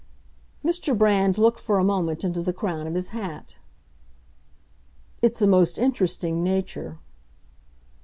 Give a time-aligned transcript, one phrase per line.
[0.65, 0.97] Mr.
[0.97, 3.59] Brand looked for a moment into the crown of his hat.
[5.21, 6.97] "It's a most interesting nature."